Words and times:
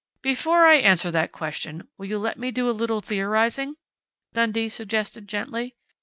"Before 0.23 0.65
I 0.65 0.77
answer 0.77 1.11
that 1.11 1.31
question, 1.31 1.87
will 1.95 2.07
you 2.07 2.17
let 2.17 2.39
me 2.39 2.49
do 2.49 2.67
a 2.67 2.71
little 2.73 3.01
theorizing?" 3.01 3.75
Dundee 4.33 4.67
suggested 4.69 5.27
gently. 5.27 5.75